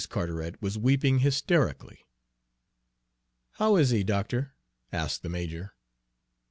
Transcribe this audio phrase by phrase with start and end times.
[0.09, 2.07] Carteret was weeping hysterically.
[3.51, 4.55] "How is he, doctor?"
[4.91, 5.75] asked the major.